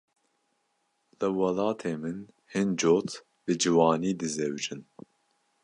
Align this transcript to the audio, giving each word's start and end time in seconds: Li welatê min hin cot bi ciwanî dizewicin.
Li 1.19 1.27
welatê 1.39 1.91
min 2.01 2.19
hin 2.53 2.69
cot 2.81 3.09
bi 3.43 3.53
ciwanî 3.61 4.11
dizewicin. 4.21 4.81